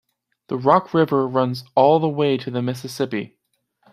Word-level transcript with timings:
The 0.47 0.57
Rock 0.57 0.95
River 0.95 1.27
runs 1.27 1.63
all 1.75 1.99
the 1.99 2.09
way 2.09 2.35
to 2.35 2.49
the 2.49 2.63
Mississippi. 2.63 3.37